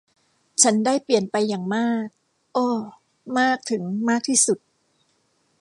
[0.63, 2.05] ฉันได้เปลี่ยนไปอย่างมาก
[2.53, 2.67] โอ้
[3.39, 4.59] มากถึงมากที่สุด